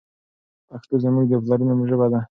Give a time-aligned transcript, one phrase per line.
[0.69, 2.19] پښتو زموږ د پلرونو ژبه ده.